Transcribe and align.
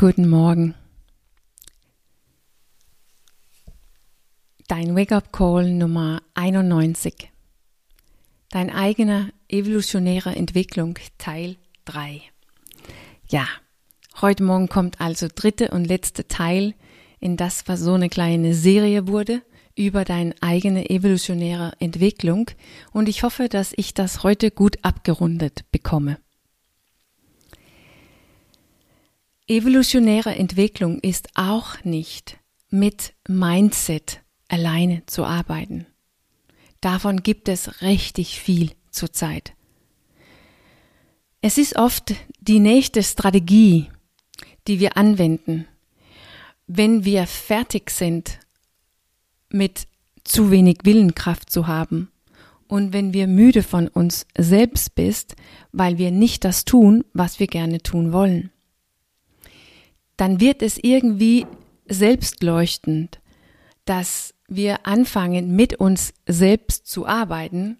Guten 0.00 0.28
Morgen. 0.28 0.76
Dein 4.68 4.94
Wake-up-Call 4.94 5.72
Nummer 5.72 6.22
91. 6.34 7.32
Dein 8.48 8.70
eigener 8.70 9.30
evolutionärer 9.48 10.36
Entwicklung 10.36 10.94
Teil 11.18 11.56
3. 11.86 12.22
Ja, 13.26 13.48
heute 14.20 14.44
Morgen 14.44 14.68
kommt 14.68 15.00
also 15.00 15.26
dritte 15.34 15.72
und 15.72 15.84
letzte 15.84 16.28
Teil 16.28 16.74
in 17.18 17.36
das, 17.36 17.66
was 17.66 17.80
so 17.80 17.94
eine 17.94 18.08
kleine 18.08 18.54
Serie 18.54 19.08
wurde 19.08 19.42
über 19.74 20.04
deine 20.04 20.32
eigene 20.40 20.90
evolutionäre 20.90 21.72
Entwicklung 21.80 22.52
und 22.92 23.08
ich 23.08 23.24
hoffe, 23.24 23.48
dass 23.48 23.72
ich 23.76 23.94
das 23.94 24.22
heute 24.22 24.52
gut 24.52 24.76
abgerundet 24.82 25.64
bekomme. 25.72 26.18
Evolutionäre 29.50 30.34
Entwicklung 30.34 30.98
ist 31.00 31.30
auch 31.34 31.82
nicht 31.82 32.36
mit 32.68 33.14
Mindset 33.26 34.20
alleine 34.46 35.06
zu 35.06 35.24
arbeiten. 35.24 35.86
Davon 36.82 37.22
gibt 37.22 37.48
es 37.48 37.80
richtig 37.80 38.40
viel 38.40 38.72
zurzeit. 38.90 39.54
Es 41.40 41.56
ist 41.56 41.76
oft 41.76 42.14
die 42.40 42.60
nächste 42.60 43.02
Strategie, 43.02 43.88
die 44.66 44.80
wir 44.80 44.98
anwenden, 44.98 45.66
wenn 46.66 47.06
wir 47.06 47.26
fertig 47.26 47.90
sind 47.90 48.40
mit 49.48 49.88
zu 50.24 50.50
wenig 50.50 50.80
Willenkraft 50.84 51.50
zu 51.50 51.66
haben 51.66 52.10
und 52.66 52.92
wenn 52.92 53.14
wir 53.14 53.26
müde 53.26 53.62
von 53.62 53.88
uns 53.88 54.26
selbst 54.36 54.94
bist, 54.94 55.36
weil 55.72 55.96
wir 55.96 56.10
nicht 56.10 56.44
das 56.44 56.66
tun, 56.66 57.02
was 57.14 57.40
wir 57.40 57.46
gerne 57.46 57.82
tun 57.82 58.12
wollen 58.12 58.50
dann 60.18 60.40
wird 60.40 60.60
es 60.62 60.78
irgendwie 60.82 61.46
selbstleuchtend, 61.86 63.20
dass 63.86 64.34
wir 64.48 64.86
anfangen, 64.86 65.56
mit 65.56 65.76
uns 65.76 66.12
selbst 66.26 66.86
zu 66.86 67.06
arbeiten, 67.06 67.78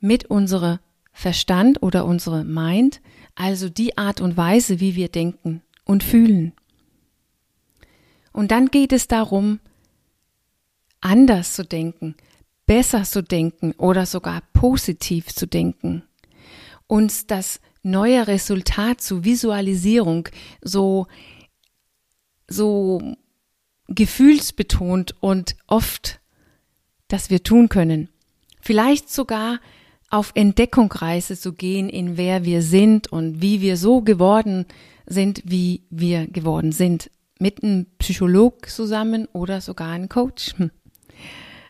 mit 0.00 0.26
unserem 0.26 0.78
Verstand 1.12 1.82
oder 1.82 2.04
unserer 2.04 2.44
Mind, 2.44 3.00
also 3.34 3.70
die 3.70 3.96
Art 3.96 4.20
und 4.20 4.36
Weise, 4.36 4.80
wie 4.80 4.96
wir 4.96 5.08
denken 5.08 5.62
und 5.84 6.02
fühlen. 6.04 6.52
Und 8.32 8.50
dann 8.50 8.66
geht 8.66 8.92
es 8.92 9.08
darum, 9.08 9.60
anders 11.00 11.54
zu 11.54 11.64
denken, 11.64 12.16
besser 12.66 13.04
zu 13.04 13.22
denken 13.22 13.72
oder 13.78 14.04
sogar 14.06 14.42
positiv 14.52 15.28
zu 15.28 15.46
denken. 15.46 16.02
Uns 16.86 17.26
das 17.26 17.60
neue 17.82 18.26
Resultat 18.26 19.00
zur 19.00 19.24
Visualisierung 19.24 20.28
so 20.60 21.06
so 22.48 23.16
gefühlsbetont 23.88 25.14
und 25.20 25.56
oft, 25.66 26.20
dass 27.08 27.30
wir 27.30 27.42
tun 27.42 27.68
können. 27.68 28.08
Vielleicht 28.60 29.10
sogar 29.10 29.60
auf 30.10 30.32
Entdeckungsreise 30.34 31.38
zu 31.38 31.52
gehen, 31.52 31.88
in 31.88 32.16
wer 32.16 32.44
wir 32.44 32.62
sind 32.62 33.12
und 33.12 33.42
wie 33.42 33.60
wir 33.60 33.76
so 33.76 34.02
geworden 34.02 34.66
sind, 35.06 35.42
wie 35.44 35.82
wir 35.90 36.26
geworden 36.26 36.72
sind. 36.72 37.10
Mit 37.38 37.62
einem 37.62 37.86
Psycholog 37.98 38.68
zusammen 38.68 39.26
oder 39.32 39.60
sogar 39.60 39.90
einem 39.90 40.08
Coach. 40.08 40.54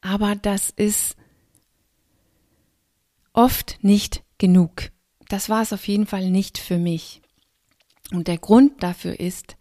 Aber 0.00 0.36
das 0.36 0.70
ist 0.70 1.16
oft 3.32 3.78
nicht 3.82 4.22
genug. 4.38 4.90
Das 5.28 5.48
war 5.48 5.62
es 5.62 5.72
auf 5.72 5.86
jeden 5.88 6.06
Fall 6.06 6.30
nicht 6.30 6.58
für 6.58 6.78
mich. 6.78 7.20
Und 8.12 8.28
der 8.28 8.38
Grund 8.38 8.82
dafür 8.82 9.18
ist, 9.20 9.57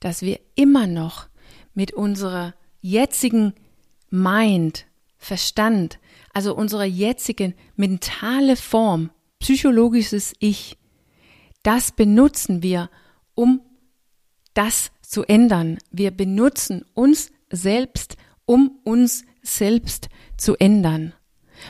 dass 0.00 0.22
wir 0.22 0.40
immer 0.54 0.86
noch 0.86 1.28
mit 1.74 1.92
unserer 1.92 2.54
jetzigen 2.80 3.54
Mind, 4.10 4.86
Verstand, 5.18 5.98
also 6.32 6.54
unserer 6.54 6.84
jetzigen 6.84 7.54
mentale 7.76 8.56
Form, 8.56 9.10
psychologisches 9.38 10.32
Ich, 10.38 10.78
das 11.62 11.92
benutzen 11.92 12.62
wir, 12.62 12.90
um 13.34 13.60
das 14.54 14.90
zu 15.02 15.24
ändern. 15.24 15.78
Wir 15.90 16.10
benutzen 16.10 16.84
uns 16.94 17.30
selbst, 17.50 18.16
um 18.46 18.78
uns 18.84 19.24
selbst 19.42 20.08
zu 20.36 20.56
ändern. 20.56 21.12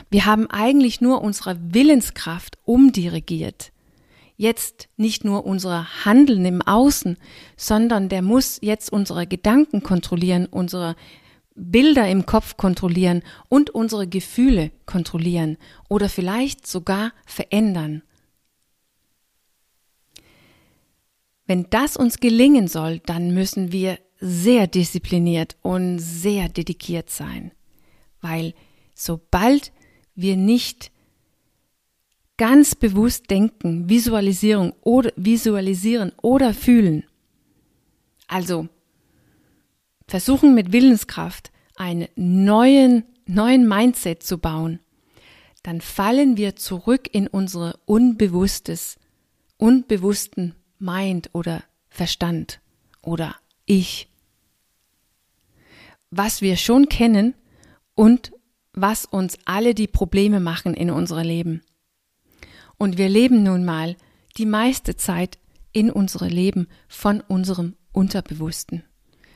Wir 0.09 0.25
haben 0.25 0.49
eigentlich 0.49 1.01
nur 1.01 1.21
unsere 1.21 1.57
Willenskraft 1.73 2.57
umdirigiert 2.63 3.71
jetzt 4.41 4.89
nicht 4.97 5.23
nur 5.23 5.45
unser 5.45 6.03
Handeln 6.03 6.43
im 6.45 6.61
Außen, 6.63 7.17
sondern 7.55 8.09
der 8.09 8.23
muss 8.23 8.57
jetzt 8.61 8.91
unsere 8.91 9.27
Gedanken 9.27 9.83
kontrollieren, 9.83 10.47
unsere 10.47 10.95
Bilder 11.53 12.09
im 12.09 12.25
Kopf 12.25 12.57
kontrollieren 12.57 13.21
und 13.49 13.69
unsere 13.69 14.07
Gefühle 14.07 14.71
kontrollieren 14.87 15.57
oder 15.89 16.09
vielleicht 16.09 16.65
sogar 16.65 17.13
verändern. 17.25 18.01
Wenn 21.45 21.69
das 21.69 21.95
uns 21.95 22.19
gelingen 22.19 22.67
soll, 22.67 22.99
dann 22.99 23.33
müssen 23.35 23.71
wir 23.71 23.99
sehr 24.19 24.65
diszipliniert 24.65 25.55
und 25.61 25.99
sehr 25.99 26.49
dedikiert 26.49 27.11
sein, 27.11 27.51
weil 28.21 28.55
sobald 28.95 29.71
wir 30.15 30.35
nicht 30.35 30.91
ganz 32.41 32.73
bewusst 32.73 33.29
denken, 33.29 33.87
Visualisierung 33.87 34.73
oder 34.81 35.13
visualisieren 35.15 36.11
oder 36.23 36.55
fühlen. 36.55 37.03
Also 38.27 38.67
versuchen 40.07 40.55
mit 40.55 40.71
Willenskraft 40.71 41.51
einen 41.75 42.07
neuen 42.15 43.03
neuen 43.27 43.67
Mindset 43.67 44.23
zu 44.23 44.39
bauen. 44.39 44.79
Dann 45.61 45.81
fallen 45.81 46.35
wir 46.35 46.55
zurück 46.55 47.07
in 47.11 47.27
unsere 47.27 47.79
unbewusstes 47.85 48.97
unbewussten 49.57 50.55
Mind 50.79 51.29
oder 51.33 51.63
Verstand 51.89 52.59
oder 53.03 53.35
Ich. 53.67 54.09
Was 56.09 56.41
wir 56.41 56.57
schon 56.57 56.89
kennen 56.89 57.35
und 57.93 58.31
was 58.73 59.05
uns 59.05 59.37
alle 59.45 59.75
die 59.75 59.85
Probleme 59.85 60.39
machen 60.39 60.73
in 60.73 60.89
unserem 60.89 61.27
Leben. 61.27 61.61
Und 62.81 62.97
wir 62.97 63.09
leben 63.09 63.43
nun 63.43 63.63
mal 63.63 63.95
die 64.37 64.47
meiste 64.47 64.95
Zeit 64.95 65.37
in 65.71 65.91
unserem 65.91 66.29
Leben 66.29 66.67
von 66.87 67.21
unserem 67.21 67.75
Unterbewussten, 67.91 68.81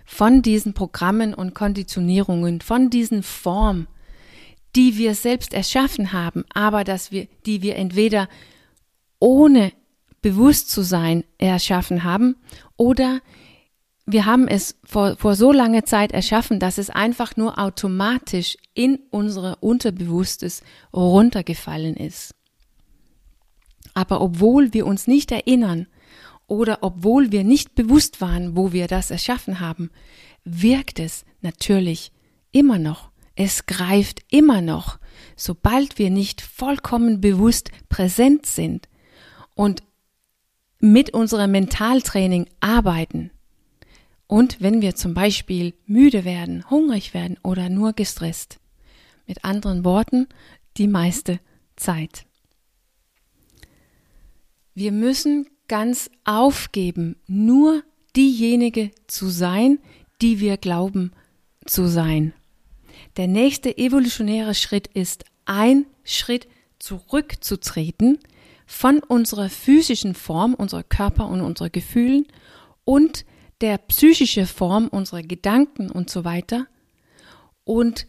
von 0.03 0.41
diesen 0.41 0.73
Programmen 0.73 1.35
und 1.35 1.53
Konditionierungen, 1.53 2.61
von 2.61 2.89
diesen 2.89 3.21
Formen, 3.21 3.87
die 4.75 4.97
wir 4.97 5.13
selbst 5.13 5.53
erschaffen 5.53 6.11
haben, 6.11 6.43
aber 6.55 6.83
dass 6.83 7.11
wir, 7.11 7.27
die 7.45 7.61
wir 7.61 7.75
entweder 7.75 8.29
ohne 9.19 9.73
bewusst 10.23 10.71
zu 10.71 10.81
sein 10.81 11.23
erschaffen 11.37 12.03
haben 12.03 12.37
oder 12.77 13.19
wir 14.07 14.25
haben 14.25 14.47
es 14.47 14.75
vor, 14.83 15.17
vor 15.17 15.35
so 15.35 15.51
langer 15.51 15.85
Zeit 15.85 16.13
erschaffen, 16.13 16.59
dass 16.59 16.79
es 16.79 16.89
einfach 16.89 17.37
nur 17.37 17.59
automatisch 17.59 18.57
in 18.73 18.97
unsere 19.11 19.57
Unterbewusstes 19.57 20.63
runtergefallen 20.91 21.95
ist. 21.95 22.33
Aber 23.95 24.21
obwohl 24.21 24.73
wir 24.73 24.85
uns 24.85 25.07
nicht 25.07 25.31
erinnern 25.31 25.87
oder 26.45 26.79
obwohl 26.81 27.31
wir 27.31 27.43
nicht 27.43 27.73
bewusst 27.73 28.21
waren, 28.21 28.55
wo 28.55 28.71
wir 28.71 28.85
das 28.85 29.09
erschaffen 29.09 29.59
haben, 29.59 29.89
wirkt 30.43 30.99
es 30.99 31.25
natürlich 31.41 32.11
immer 32.51 32.77
noch. 32.77 33.09
Es 33.35 33.65
greift 33.65 34.21
immer 34.29 34.61
noch, 34.61 34.99
sobald 35.35 35.97
wir 35.97 36.11
nicht 36.11 36.41
vollkommen 36.41 37.19
bewusst 37.19 37.71
präsent 37.89 38.45
sind 38.45 38.87
und 39.55 39.81
mit 40.79 41.13
unserem 41.13 41.51
Mentaltraining 41.51 42.47
arbeiten. 42.59 43.31
Und 44.27 44.61
wenn 44.61 44.81
wir 44.81 44.95
zum 44.95 45.13
Beispiel 45.13 45.73
müde 45.85 46.25
werden, 46.25 46.69
hungrig 46.69 47.13
werden 47.13 47.37
oder 47.43 47.69
nur 47.69 47.93
gestresst. 47.93 48.59
Mit 49.27 49.43
anderen 49.43 49.83
Worten, 49.83 50.27
die 50.77 50.87
meiste 50.87 51.39
Zeit. 51.75 52.24
Wir 54.75 54.91
müssen 54.91 55.47
ganz 55.69 56.09
aufgeben, 56.25 57.15
nur 57.27 57.81
diejenige 58.15 58.91
zu 59.07 59.29
sein, 59.29 59.79
die 60.21 60.41
wir 60.41 60.57
glauben 60.57 61.11
zu 61.65 61.87
sein. 61.87 62.33
Der 63.15 63.27
nächste 63.27 63.77
evolutionäre 63.77 64.53
Schritt 64.53 64.87
ist, 64.87 65.23
ein 65.45 65.85
Schritt 66.03 66.47
zurückzutreten 66.77 68.19
von 68.65 68.99
unserer 68.99 69.49
physischen 69.49 70.13
Form, 70.13 70.53
unserer 70.53 70.83
Körper 70.83 71.29
und 71.29 71.39
unserer 71.39 71.69
Gefühlen 71.69 72.25
und 72.83 73.25
der 73.61 73.77
psychische 73.77 74.45
Form 74.45 74.89
unserer 74.89 75.23
Gedanken 75.23 75.89
und 75.89 76.09
so 76.09 76.25
weiter 76.25 76.67
und 77.63 78.07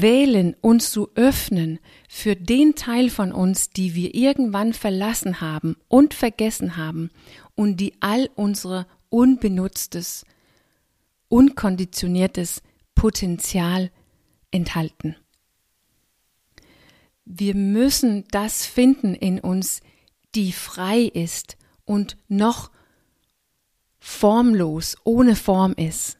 wählen, 0.00 0.54
uns 0.60 0.90
zu 0.90 1.10
öffnen 1.14 1.78
für 2.08 2.36
den 2.36 2.74
Teil 2.74 3.10
von 3.10 3.32
uns, 3.32 3.70
die 3.70 3.94
wir 3.94 4.14
irgendwann 4.14 4.72
verlassen 4.72 5.40
haben 5.40 5.76
und 5.88 6.14
vergessen 6.14 6.76
haben 6.76 7.10
und 7.54 7.78
die 7.78 7.94
all 8.00 8.28
unsere 8.34 8.86
unbenutztes, 9.08 10.24
unkonditioniertes 11.28 12.62
Potenzial 12.94 13.90
enthalten. 14.50 15.16
Wir 17.24 17.54
müssen 17.54 18.24
das 18.30 18.64
finden 18.64 19.14
in 19.14 19.40
uns, 19.40 19.80
die 20.34 20.52
frei 20.52 21.00
ist 21.00 21.56
und 21.84 22.16
noch 22.28 22.70
formlos, 23.98 24.96
ohne 25.04 25.34
Form 25.34 25.72
ist. 25.72 26.18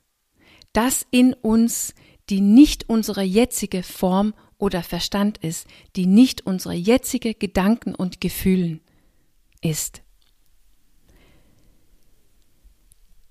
Das 0.73 1.07
in 1.11 1.33
uns 1.33 1.95
die 2.29 2.41
nicht 2.41 2.89
unsere 2.89 3.23
jetzige 3.23 3.83
Form 3.83 4.35
oder 4.59 4.83
Verstand 4.83 5.39
ist, 5.39 5.67
die 5.95 6.07
nicht 6.07 6.47
unsere 6.47 6.75
jetzige 6.75 7.35
Gedanken 7.35 7.95
und 7.95 8.21
Gefühlen 8.21 8.81
ist. 9.61 10.03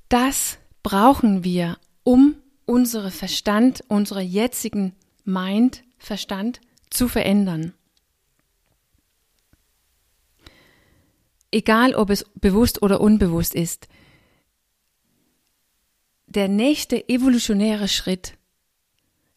Das 0.09 0.57
brauchen 0.83 1.43
wir, 1.43 1.77
um 2.03 2.35
unsere 2.65 3.11
Verstand, 3.11 3.83
unsere 3.87 4.21
jetzigen 4.21 4.93
Mind, 5.23 5.83
Verstand 5.97 6.61
zu 6.89 7.07
verändern. 7.07 7.73
Egal 11.51 11.95
ob 11.95 12.09
es 12.09 12.25
bewusst 12.35 12.81
oder 12.83 13.01
unbewusst 13.01 13.55
ist. 13.55 13.87
Der 16.27 16.47
nächste 16.47 17.07
evolutionäre 17.09 17.87
Schritt 17.87 18.37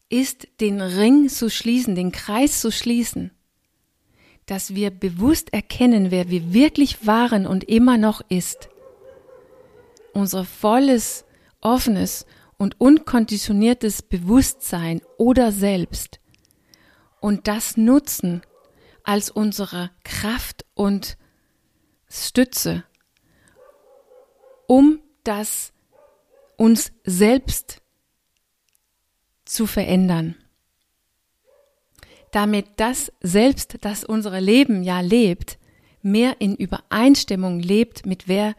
ist, 0.08 0.48
den 0.60 0.80
Ring 0.80 1.28
zu 1.28 1.50
schließen, 1.50 1.94
den 1.94 2.12
Kreis 2.12 2.60
zu 2.60 2.70
schließen, 2.70 3.30
dass 4.46 4.74
wir 4.74 4.90
bewusst 4.90 5.52
erkennen, 5.52 6.10
wer 6.10 6.30
wir 6.30 6.52
wirklich 6.52 7.06
waren 7.06 7.46
und 7.46 7.64
immer 7.64 7.98
noch 7.98 8.22
ist. 8.28 8.70
Unser 10.14 10.44
volles, 10.44 11.24
offenes 11.60 12.26
und 12.56 12.80
unkonditioniertes 12.80 14.02
Bewusstsein 14.02 15.00
oder 15.18 15.52
Selbst 15.52 16.18
und 17.20 17.48
das 17.48 17.76
nutzen 17.76 18.42
als 19.04 19.30
unsere 19.30 19.90
Kraft 20.04 20.64
und 20.74 21.16
Stütze, 22.08 22.84
um 24.66 25.00
das 25.24 25.72
uns 26.56 26.92
selbst 27.04 27.82
zu 29.48 29.66
verändern. 29.66 30.36
Damit 32.30 32.66
das 32.76 33.10
selbst, 33.20 33.78
das 33.80 34.04
unsere 34.04 34.40
Leben 34.40 34.82
ja 34.82 35.00
lebt, 35.00 35.58
mehr 36.02 36.40
in 36.40 36.54
Übereinstimmung 36.54 37.58
lebt 37.58 38.06
mit 38.06 38.28
wer, 38.28 38.54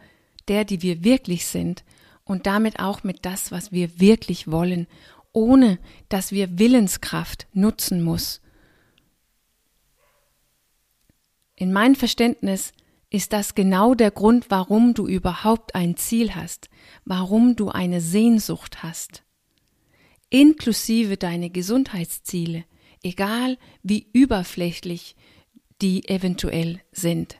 der, 0.48 0.64
die 0.64 0.82
wir 0.82 1.04
wirklich 1.04 1.46
sind 1.46 1.84
und 2.24 2.46
damit 2.46 2.80
auch 2.80 3.04
mit 3.04 3.24
das, 3.24 3.52
was 3.52 3.70
wir 3.72 4.00
wirklich 4.00 4.50
wollen, 4.50 4.86
ohne 5.32 5.78
dass 6.08 6.32
wir 6.32 6.58
Willenskraft 6.58 7.46
nutzen 7.52 8.02
muss. 8.02 8.40
In 11.54 11.72
meinem 11.72 11.94
Verständnis 11.94 12.72
ist 13.10 13.32
das 13.32 13.54
genau 13.54 13.94
der 13.94 14.10
Grund, 14.10 14.46
warum 14.50 14.94
du 14.94 15.06
überhaupt 15.06 15.74
ein 15.74 15.96
Ziel 15.96 16.34
hast, 16.34 16.68
warum 17.04 17.54
du 17.54 17.68
eine 17.68 18.00
Sehnsucht 18.00 18.82
hast 18.82 19.22
inklusive 20.30 21.16
deine 21.16 21.50
Gesundheitsziele, 21.50 22.64
egal 23.02 23.58
wie 23.82 24.06
überflächlich 24.12 25.16
die 25.82 26.08
eventuell 26.08 26.80
sind. 26.92 27.38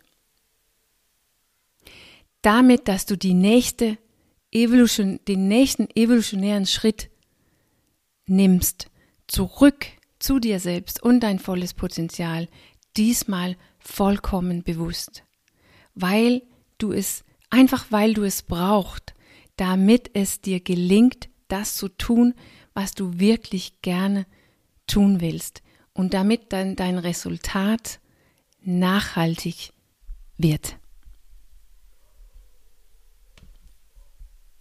Damit, 2.42 2.88
dass 2.88 3.06
du 3.06 3.16
die 3.16 3.34
nächste 3.34 3.98
Evolution, 4.50 5.20
den 5.28 5.48
nächsten 5.48 5.88
evolutionären 5.94 6.66
Schritt 6.66 7.10
nimmst, 8.26 8.90
zurück 9.26 9.86
zu 10.18 10.38
dir 10.38 10.58
selbst 10.58 11.02
und 11.02 11.20
dein 11.20 11.38
volles 11.38 11.74
Potenzial, 11.74 12.48
diesmal 12.96 13.56
vollkommen 13.78 14.62
bewusst, 14.62 15.22
weil 15.94 16.42
du 16.78 16.92
es, 16.92 17.24
einfach 17.50 17.86
weil 17.90 18.14
du 18.14 18.24
es 18.24 18.42
brauchst, 18.42 19.14
damit 19.56 20.10
es 20.14 20.40
dir 20.40 20.60
gelingt, 20.60 21.28
das 21.48 21.76
zu 21.76 21.88
tun, 21.88 22.34
was 22.80 22.94
du 22.94 23.20
wirklich 23.20 23.82
gerne 23.82 24.24
tun 24.86 25.20
willst 25.20 25.62
und 25.92 26.14
damit 26.14 26.50
dann 26.54 26.76
dein 26.76 26.96
Resultat 26.96 28.00
nachhaltig 28.62 29.74
wird. 30.38 30.78